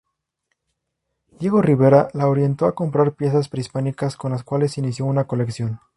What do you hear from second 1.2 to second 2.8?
Diego Rivera la orientó a